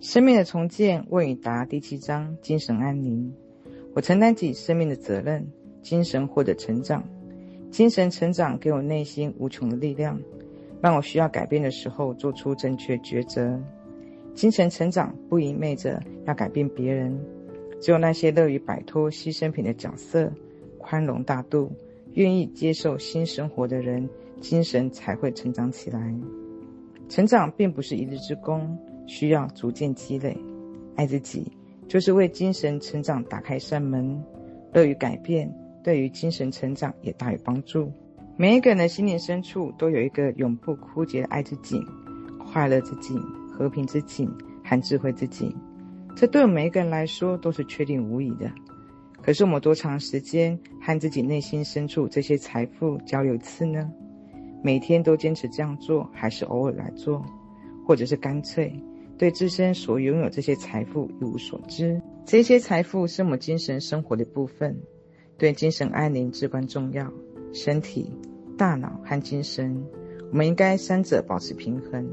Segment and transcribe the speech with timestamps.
[0.00, 3.34] 生命的重建，问与答第七章：精神安宁。
[3.94, 5.44] 我承担起生命的责任，
[5.82, 7.02] 精神获得成长。
[7.72, 10.20] 精神成长给我内心无穷的力量，
[10.80, 13.60] 让我需要改变的时候做出正确抉择。
[14.34, 17.18] 精神成长不意味着要改变别人，
[17.80, 20.32] 只有那些乐于摆脱牺牲品的角色、
[20.78, 21.72] 宽容大度、
[22.12, 24.08] 愿意接受新生活的人，
[24.40, 26.14] 精神才会成长起来。
[27.08, 28.78] 成长并不是一日之功。
[29.08, 30.38] 需要逐渐积累，
[30.94, 31.50] 爱自己
[31.88, 34.22] 就是为精神成长打开一扇门。
[34.72, 35.52] 乐于改变，
[35.82, 37.90] 对于精神成长也大有帮助。
[38.36, 41.82] 每一个人的心灵深处都有一个永不枯竭的爱之井、
[42.38, 43.18] 快乐之井、
[43.50, 44.30] 和平之井
[44.62, 45.52] 和智慧之井。
[46.14, 48.52] 这对每一个人来说都是确定无疑的。
[49.22, 53.90] 可是我们多长时间和自己内心深处这些财富交流一次呢？
[54.62, 57.24] 每天都坚持这样做，还是偶尔来做，
[57.86, 58.72] 或者是干脆？
[59.18, 64.80] 对自身所拥有这些财富一无所知，这些财富是我们精神生活的部分，
[65.36, 67.12] 对精神安宁至关重要。
[67.52, 68.12] 身体、
[68.56, 69.84] 大脑和精神，
[70.30, 72.08] 我们应该三者保持平衡。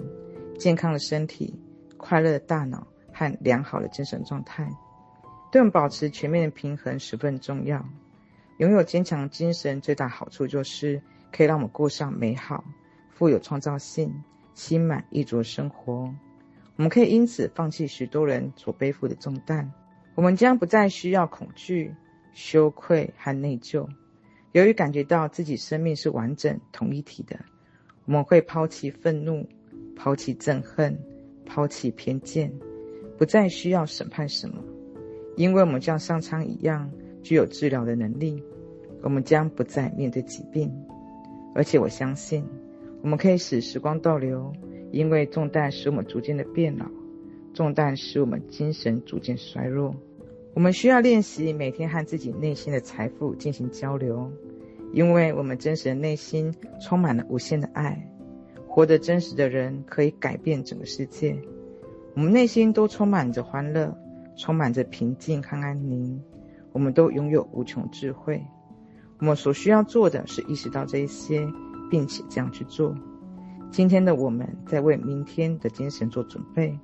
[0.58, 1.54] 健康的身体、
[1.98, 4.68] 快乐的大脑和良好的精神状态，
[5.52, 7.86] 对我们保持全面的平衡十分重要。
[8.58, 12.64] 拥有坚强精神最大好处就是可以让我们过上美好、
[13.12, 16.10] 富有创造性、心满意足的生活。
[16.78, 19.72] 我们可以因此放弃许多人所背负的重担，
[20.14, 21.94] 我们将不再需要恐惧、
[22.34, 23.88] 羞愧和内疚。
[24.52, 27.40] 由于感觉到自己生命是完整同一体的，
[28.06, 29.48] 我们会抛弃愤怒、
[29.96, 30.98] 抛弃憎恨、
[31.46, 32.54] 抛弃偏见，
[33.18, 34.64] 不再需要审判什么，
[35.38, 36.92] 因为我们像上苍一样
[37.24, 38.44] 具有治疗的能力。
[39.02, 40.74] 我们将不再面对疾病，
[41.54, 42.44] 而且我相信，
[43.04, 44.52] 我们可以使时光倒流。
[44.96, 46.86] 因为重担使我们逐渐的变老，
[47.54, 49.94] 重担使我们精神逐渐衰弱。
[50.54, 54.32] 我们需要练习每天和自己内心的财富进行交流，
[54.94, 58.10] 因为我们真实的内心充满了无限的爱。
[58.70, 61.38] 活得真实的人可以改变整个世界。
[62.14, 63.94] 我们内心都充满着欢乐，
[64.38, 66.18] 充满着平静和安宁。
[66.72, 68.42] 我们都拥有无穷智慧。
[69.20, 71.46] 我们所需要做的是意识到这一些，
[71.92, 72.96] 并且这样去做。
[73.76, 76.80] 今天的我们在为明天的精神做准备。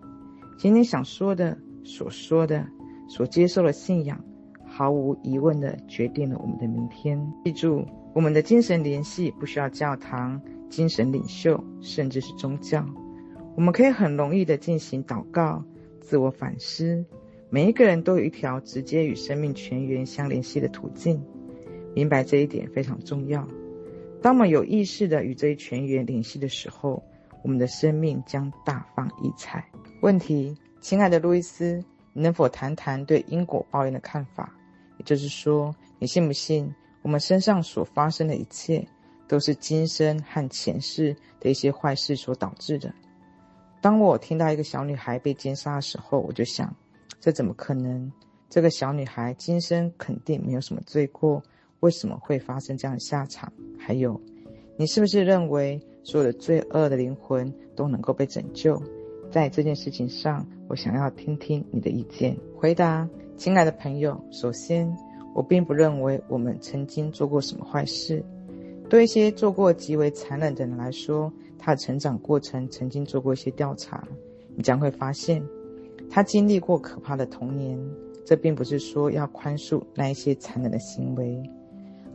[0.57, 2.68] 今天想说的、所说的、
[3.07, 4.22] 所接受的信仰，
[4.66, 7.18] 毫无疑问地决定了我们的明天。
[7.46, 12.85] 记住，我们的精神联系不需要教堂、精神领袖，甚至是宗教。
[13.56, 15.63] 我们可以很容易地进行祷告、
[16.02, 17.06] 自我反思。
[17.50, 21.23] 每一个人都有一条直接与生命泉源相联系的途径。
[21.96, 23.47] 明白这一点非常重要。
[24.22, 27.02] 当我们有意识地与这一泉源联系的时候，
[27.42, 29.66] 我们的生命将大放异彩。
[30.02, 31.84] 问题，亲爱的路易斯，
[32.14, 34.54] 你能否谈谈对因果报应的看法？
[35.00, 36.72] 也就是说，你信不信
[37.02, 38.88] 我们身上所发生的一切，
[39.28, 42.94] 都是今生和前世的一些坏事所导致的？
[43.82, 46.72] 当我听到一个小女孩被奸杀的时候，我就想，
[47.20, 48.12] 这怎么可能？
[48.50, 51.42] 这个小女孩今生肯定没有什么罪过。
[51.81, 53.52] 为什么会发生这样的下场？
[53.78, 54.19] 还有，
[54.78, 58.81] 你是不是认为所有的罪恶的灵魂都能够被拯救？
[59.31, 62.38] 在这件事情上，我想要听听你的意见。
[62.56, 64.96] 回答，亲爱的朋友，首先，
[65.34, 68.24] 我并不认为我们曾经做过什么坏事。
[68.88, 74.08] 对一些做过极为残忍的人来说，他的成长过程曾经做过一些调查，
[74.56, 75.41] 你将会发现，
[76.12, 77.80] 他经历过可怕的童年。
[78.24, 81.41] 这并不是说要宽恕那一些残忍的行为。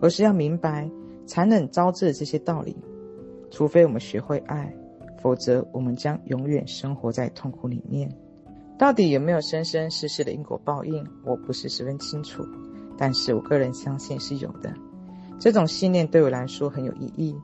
[0.00, 0.90] 而是要明白
[1.26, 2.76] 残忍招致的这些道理，
[3.50, 4.74] 除非我们学会爱，
[5.20, 8.10] 否则我们将永远生活在痛苦里面。
[8.78, 12.46] 到底有没有生生世世的因果报应，我不是十分清楚，
[12.98, 14.72] 但是我个人相信是有的。
[15.38, 17.34] 这种信念对我来说很有意义，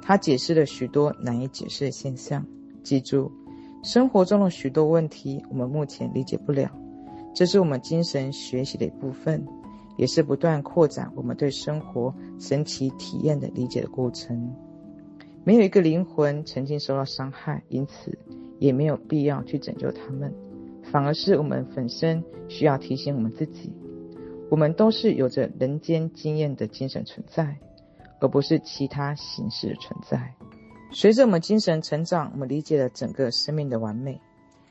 [0.00, 2.44] 它解释了许多难以解释的现象。
[2.82, 3.30] 记住，
[3.82, 6.70] 生活中的许多问题我们目前理解不了，
[7.34, 9.46] 这是我们精神学习的一部分。
[9.98, 14.54] 也是不断扩展我们对生活神奇体验的理解的过程。
[15.44, 18.16] 没有一个灵魂曾经受到伤害，因此
[18.58, 20.32] 也没有必要去拯救他们。
[20.90, 23.72] 反而是我们本身需要提醒我们自己：
[24.50, 27.58] 我们都是有着人间经验的精神存在，
[28.20, 30.34] 而不是其他形式的存在。
[30.92, 34.20] 随着我们精神成长，我们理解了整个生命的完美。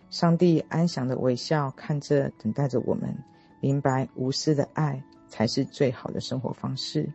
[0.09, 3.15] 上帝安详的微笑看着，等待着我们
[3.59, 5.03] 明白无私的爱。
[5.27, 7.11] 才是最好的生活方式，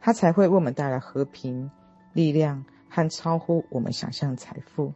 [0.00, 1.70] 它才会为我们带来和平、
[2.12, 4.92] 力量和超乎我们想象的财富。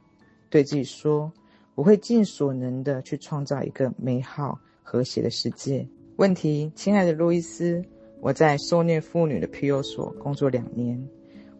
[0.51, 1.33] 对自己说
[1.75, 5.87] ：“我会尽所能的去创造一个美好和谐的世界。
[6.17, 7.85] 问题，亲爱的路易斯，
[8.21, 11.01] 我在受虐妇女的庇佑所工作两年，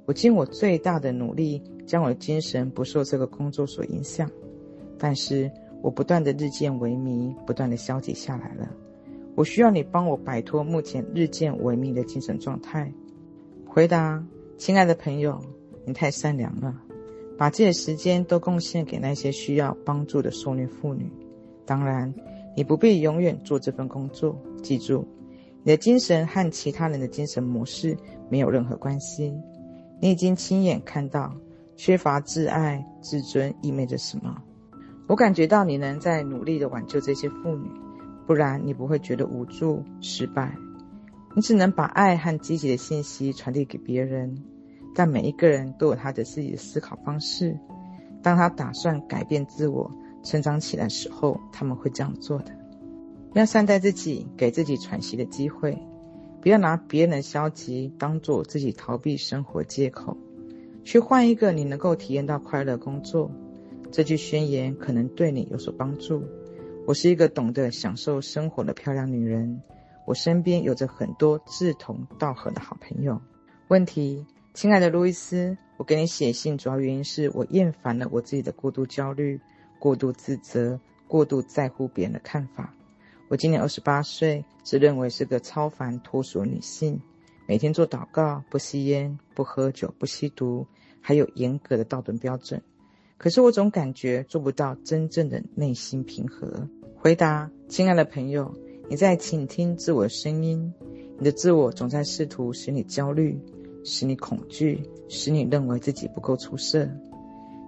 [0.07, 4.31] 我尽我最大的努力，将我的精神不受这个工作所影响，
[4.99, 5.51] 但是
[5.83, 8.69] 我不断的日渐萎靡，不断的消极下来了。
[9.39, 12.93] 我需要你帮我摆脱目前日渐萎靡的精神状态。
[13.65, 14.21] 回答，
[14.57, 15.41] 亲爱的朋友，
[15.85, 16.75] 你太善良了，
[17.39, 21.09] 把自己的时间都贡献给那些需要帮助的受虐妇女。
[21.65, 22.13] 当然，
[22.57, 24.37] 你不必永远做这份工作。
[24.61, 25.07] 记住，
[25.63, 27.97] 你的精神和其他人的精神模式
[28.29, 29.33] 没有任何关系。
[30.01, 31.33] 你已经亲眼看到
[31.77, 34.37] 缺乏自爱、自尊意味着什么。
[35.07, 37.71] 我感觉到你能在努力地挽救这些妇女，
[38.29, 40.55] 不然你不会觉得无助、失败。
[41.35, 44.45] 你只能把爱和积极的信息传递给别人，
[44.95, 47.59] 但每一个人都有他的自己的思考方式。
[48.23, 49.91] 当他打算改变自我、
[50.23, 52.53] 成长起来的时候，他们会这样做的。
[53.33, 55.79] 要善待自己，给自己喘息的机会，
[56.43, 60.19] 不要拿别人的消极当做自己逃避生活借口。
[60.85, 63.31] 去换一个你能够体验到快乐工作。
[63.91, 66.23] 这句宣言可能对你有所帮助。
[66.89, 69.61] 我是一个懂得享受生活的漂亮女人。
[70.07, 73.21] 我身边有着很多志同道合的好朋友。
[73.69, 74.25] 问题，
[74.55, 79.39] 亲爱的路易斯，我给你写信主要原因是我厌烦了我自己的过度焦虑、
[79.79, 82.73] 过度自责、过度在乎别人的看法。
[83.29, 86.99] 我今年二十八岁，自认为是个超凡脱俗女性，
[87.47, 90.67] 每天做祷告，不吸烟、不喝酒、不吸毒，
[91.03, 92.63] 还有严格的道德标准。
[93.19, 96.67] 可是我总感觉做不到真正的内心平和。
[97.01, 98.53] 回答，亲爱的朋友。
[98.89, 100.75] 你在倾听自我的声音，
[101.17, 103.39] 你的自我总在试图使你焦虑，
[103.85, 106.89] 使你恐惧，使你认为自己不够出色。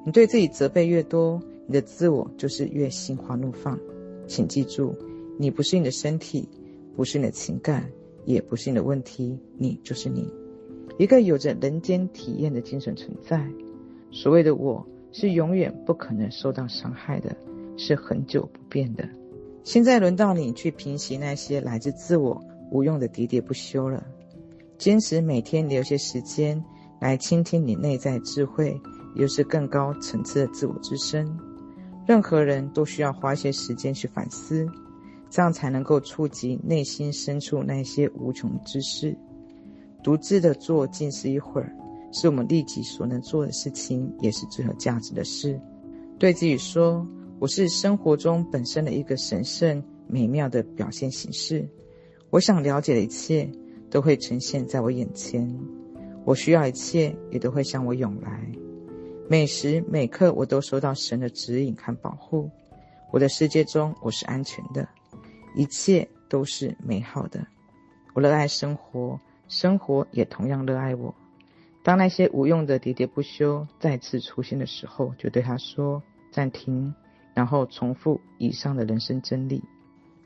[0.05, 3.79] 你对自己责备越多，你的自我就是越心花怒放。
[4.27, 4.97] 请记住，
[5.39, 6.49] 你不是你的身体，
[6.97, 7.89] 不是你的情感，
[8.25, 10.29] 也不是你的问题，你就是你，
[10.99, 13.49] 一个有着人间体验的精神存在。
[14.11, 17.37] 所谓的我是永远不可能受到伤害的，
[17.77, 19.09] 是恒久不变的。
[19.63, 24.03] 现在轮到你去平息那些来自自我无用的喋喋不休了。
[24.79, 26.65] 坚持每天留些时间
[26.99, 28.81] 来倾听你内在智慧，
[29.15, 31.39] 也就是更高层次的自我之声。
[32.07, 34.67] 任何人都需要花些时间去反思，
[35.29, 39.15] 这样才能够触及内心深处那些无穷的知识。
[40.03, 41.71] 独自的做静思一会儿，
[42.11, 45.61] 是我们立即所能做的事情，也是最有价值的事。
[46.19, 47.07] 对自己说。
[47.41, 51.67] 我是生活中本身的一个神圣美妙的表现形式。
[52.29, 53.51] 我想了解的一切
[53.91, 55.59] 都会呈现在我眼前，
[56.27, 58.47] 我需要一切也都会向我涌来。
[59.27, 62.51] 每时每刻，我都收到神的指引和保护。
[63.11, 64.87] 我的世界中，我是安全的，
[65.57, 67.47] 一切都是美好的。
[68.13, 71.15] 我热爱生活，生活也同样热爱我。
[71.83, 76.95] 当那些无用的喋喋不休再次出现的时候，就对他说：“暂停。”
[77.41, 79.63] 然后重复以上的人生真理。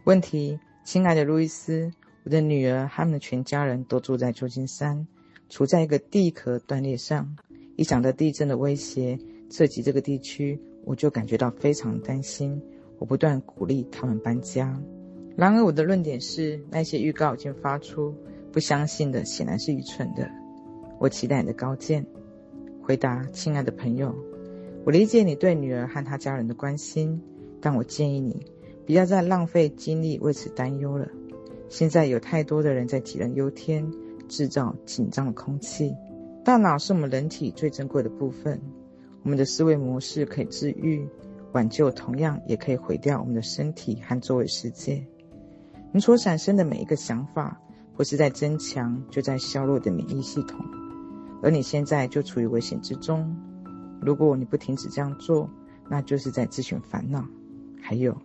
[0.03, 1.93] 问题，亲爱的路易斯，
[2.25, 5.07] 我的女儿他们的全家人都住在旧金山，
[5.49, 7.37] 处在一个地壳断裂上。
[7.77, 9.17] 一想到地震的威胁
[9.49, 12.61] 涉及这个地区，我就感觉到非常担心。
[12.99, 14.77] 我不断鼓励他们搬家。
[15.37, 18.13] 然而，我的论点是，那些预告已经发出，
[18.51, 20.29] 不相信的显然是愚蠢的。
[20.99, 22.05] 我期待你的高见。
[22.83, 24.13] 回答，亲爱的朋友。
[24.85, 27.23] 我理解你对女儿和她家人的关心，
[27.61, 28.47] 但我建议你
[28.87, 31.09] 不要再浪费精力为此担忧了。
[31.71, 33.91] 现在有太多的人在杞人忧天，
[34.29, 35.95] 制造紧张的空气。
[36.45, 38.61] 大脑是我们人体最珍贵的部分，
[39.23, 41.09] 我们的思维模式可以治愈、
[41.53, 45.07] 挽救，同样也可以毁掉我们的身体和周围世界。
[45.93, 47.59] 你所产生的每一个想法，
[47.97, 50.61] 不是在增强，就在削弱的免疫系统，
[51.43, 53.35] 而你现在就处于危险之中。
[54.05, 55.49] 如果你不停止这样做，
[55.89, 57.25] 那就是在自寻烦恼。
[57.81, 58.17] 还有，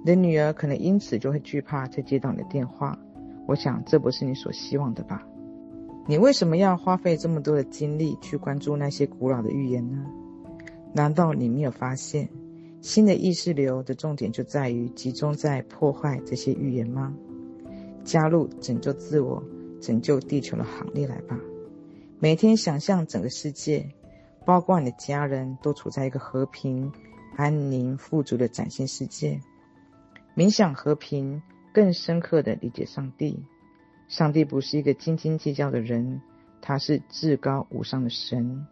[0.00, 2.98] 你的女儿可能因此就会惧怕再接到你的电话。
[3.46, 5.26] 我想这不是你所希望的吧？
[6.06, 10.04] 你为什么要花费这么多的精力去关注那些古老的预言呢？
[10.92, 12.28] 难道你没有发现，
[12.80, 17.14] 新的意识流的重点就在于集中在破坏这些预言吗？
[18.02, 19.42] 加入拯救自我、
[19.80, 21.38] 拯救地球的行列来吧！
[22.18, 23.88] 每天想象整个世界。
[24.44, 26.92] 包括你的家人都处在一个和平、
[27.36, 29.40] 安宁、富足的崭新世界。
[30.34, 31.42] 冥想和平，
[31.72, 33.44] 更深刻地理解上帝。
[34.08, 36.20] 上帝不是一个斤斤计较的人，
[36.60, 38.66] 他是至高无上的神，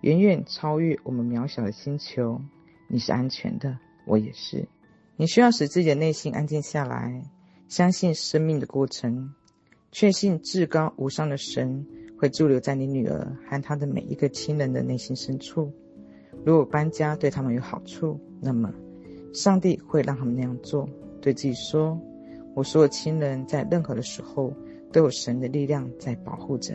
[0.00, 2.40] 远远超越我们渺小的星球。
[2.88, 4.66] 你是安全的，我也是。
[5.16, 7.22] 你需要使自己的内心安静下来，
[7.68, 9.34] 相信生命的过程，
[9.92, 11.86] 确信至高无上的神
[12.20, 15.72] 会驻留在你女儿和她的每一个亲人的内心深处。
[16.44, 18.70] 如果搬家对他们有好处，那么
[19.32, 20.86] 上帝会让他们那样做。
[21.22, 21.98] 对自己说
[22.54, 24.52] ：“我所有亲人在任何的时候
[24.92, 26.74] 都有神的力量在保护着。”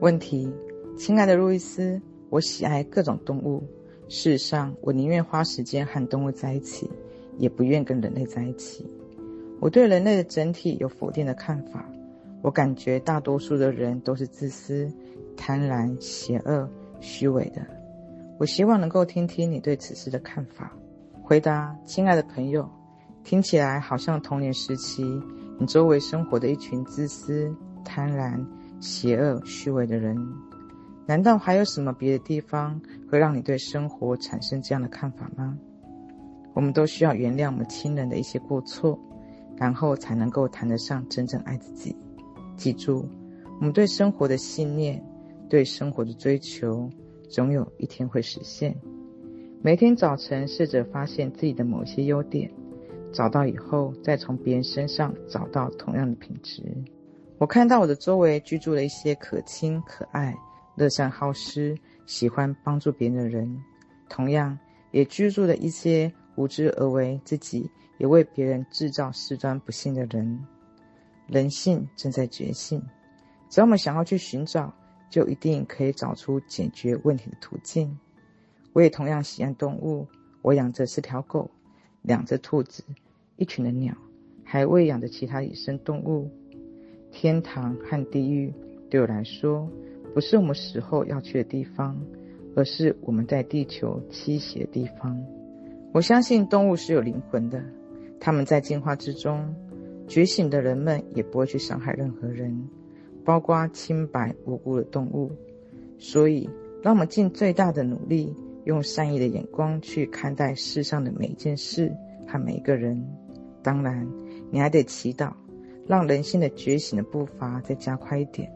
[0.00, 0.52] 问题，
[0.98, 1.98] 亲爱的路易斯，
[2.28, 3.62] 我喜爱各种动物。
[4.08, 6.90] 事实上，我宁愿花时间和动物在一起，
[7.38, 8.84] 也不愿跟人类在一起。
[9.60, 11.88] 我对人类的整体有否定的看法。
[12.44, 14.86] 我感觉大多数的人都是自私、
[15.34, 16.68] 贪婪、邪恶、
[17.00, 17.66] 虚伪的。
[18.38, 20.70] 我希望能够听听你对此事的看法。
[21.22, 22.68] 回答，亲爱的朋友，
[23.22, 25.02] 听起来好像童年时期
[25.58, 27.50] 你周围生活的一群自私、
[27.82, 28.44] 贪婪、
[28.78, 30.14] 邪恶、虚伪的人。
[31.06, 32.78] 难道还有什么别的地方
[33.10, 35.56] 会让你对生活产生这样的看法吗？
[36.52, 39.00] 我们都需要原谅我们亲人的一些过错，
[39.56, 41.96] 然后才能够谈得上真正爱自己。
[42.56, 43.08] 记住，
[43.58, 45.02] 我们对生活的信念，
[45.48, 46.88] 对生活的追求，
[47.28, 48.74] 总有一天会实现。
[49.62, 52.50] 每天早晨试着发现自己的某些优点，
[53.12, 56.62] 找到以后，再从别人身上找到同样的品质。
[57.38, 60.34] 我看到我的周围居住了一些可亲可爱。
[60.76, 61.72] 乐善好施、
[62.04, 63.56] 喜欢帮助别人的人，
[64.08, 64.58] 同样
[64.90, 70.36] 也居住了一些无知而为，自己也为别人制造事端不幸的人。
[71.26, 72.82] 人性正在觉醒，
[73.48, 74.72] 只要我们想要去寻找，
[75.10, 77.98] 就一定可以找出解决问题的途径。
[78.72, 80.06] 我也同样喜爱动物，
[80.42, 81.50] 我养着四条狗，
[82.02, 82.84] 两只兔子，
[83.36, 83.96] 一群的鸟，
[84.44, 86.30] 还喂养着其他野生动物。
[87.12, 88.52] 天堂和地狱
[88.90, 89.70] 对我来说，
[90.12, 91.96] 不是我们死后要去的地方，
[92.56, 95.16] 而是我们在地球栖息的地方。
[95.92, 97.64] 我相信动物是有灵魂的，
[98.18, 99.54] 它们在进化之中，
[100.06, 102.68] 觉醒的人们也不会去伤害任何人，
[103.24, 105.32] 包括清白无辜的动物。
[105.98, 106.48] 所以，
[106.82, 108.34] 让我们尽最大的努力，
[108.64, 111.90] 用善意的眼光去看待世上的每一件事
[112.26, 113.02] 和每一个人。
[113.62, 114.06] 当然，
[114.50, 115.32] 你还得祈祷，
[115.86, 118.52] 让人性的觉醒的步伐再加快一点。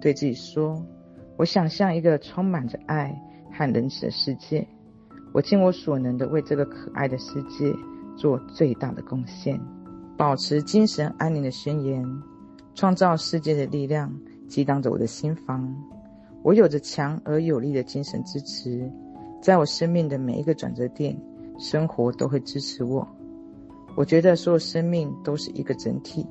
[0.00, 0.86] 对自己说
[1.36, 4.64] ：“我想象一个充满着爱和仁慈的世界，
[5.32, 7.74] 我尽我所能的为这个可爱的世界
[8.16, 9.60] 做最大的贡献。
[10.16, 12.22] 保持精神安宁的宣言，
[12.74, 14.12] 创造世界的力量
[14.48, 15.74] 激荡着我的心房。
[16.42, 18.90] 我有着强而有力的精神支持，
[19.42, 21.16] 在我生命的每一个转折点，
[21.58, 23.06] 生活都会支持我。
[23.94, 26.26] 我觉得所有生命都是一个整体。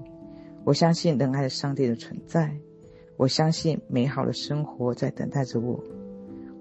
[0.64, 2.56] 我相信仁爱的上帝的存在。”
[3.18, 5.82] 我相信美好的生活在等待着我。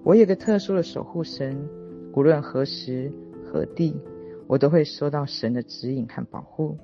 [0.05, 1.67] 我有个特殊的守护神，
[2.13, 3.11] 无论何时
[3.43, 3.93] 何地，
[4.47, 6.77] 我都会收到神的指引和保护。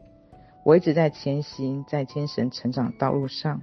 [0.63, 3.62] 我一直在前行，在精神成长道路上，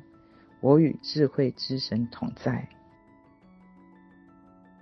[0.61, 2.69] 我与智慧之神同在。